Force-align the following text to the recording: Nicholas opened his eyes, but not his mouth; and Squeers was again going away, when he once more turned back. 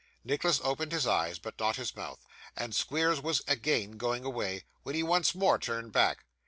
Nicholas 0.23 0.59
opened 0.63 0.91
his 0.91 1.05
eyes, 1.05 1.37
but 1.37 1.59
not 1.59 1.75
his 1.75 1.95
mouth; 1.95 2.25
and 2.57 2.73
Squeers 2.73 3.21
was 3.21 3.43
again 3.47 3.97
going 3.97 4.25
away, 4.25 4.63
when 4.81 4.95
he 4.95 5.03
once 5.03 5.35
more 5.35 5.59
turned 5.59 5.91
back. 5.91 6.25